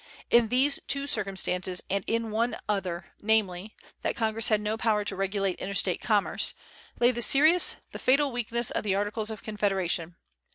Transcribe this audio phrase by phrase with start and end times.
[0.31, 5.15] In these two circumstances and in one other, namely: that Congress had no power to
[5.15, 6.55] regulate interstate commerce,
[6.99, 10.15] lay the serious, the fatal weakness of the Articles of Confederation.